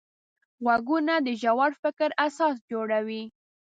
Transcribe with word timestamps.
غوږونه 0.63 1.13
د 1.25 1.27
ژور 1.41 1.71
فکر 1.81 2.09
اساس 2.27 2.55
جوړوي 2.71 3.23